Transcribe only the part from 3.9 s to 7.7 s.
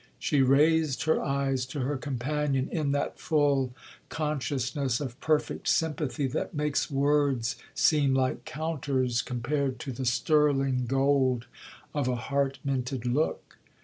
consciousness of perfect sympathy that makes words